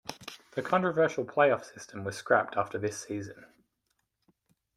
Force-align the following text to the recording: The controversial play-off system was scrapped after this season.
The 0.53 0.63
controversial 0.63 1.23
play-off 1.25 1.63
system 1.63 2.03
was 2.03 2.17
scrapped 2.17 2.57
after 2.57 2.79
this 2.79 2.99
season. 2.99 3.45